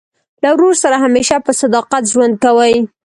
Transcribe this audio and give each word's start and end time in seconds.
له 0.43 0.49
ورور 0.53 0.73
سره 0.83 0.95
همېشه 1.05 1.35
په 1.45 1.51
صداقت 1.61 2.03
ژوند 2.11 2.33
کوئ! 2.43 2.75